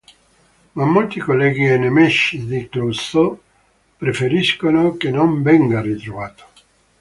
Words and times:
Ma 0.73 0.83
molti 0.83 1.19
colleghi 1.19 1.67
e 1.67 1.77
nemici 1.77 2.43
di 2.47 2.67
Clouseau 2.67 3.39
preferiscono 3.97 4.97
che 4.97 5.11
non 5.11 5.43
venga 5.43 5.79
ritrovato. 5.79 6.45